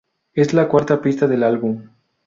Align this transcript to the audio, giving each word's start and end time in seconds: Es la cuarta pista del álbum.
Es 0.33 0.55
la 0.55 0.67
cuarta 0.67 0.99
pista 0.99 1.27
del 1.27 1.43
álbum. 1.43 1.83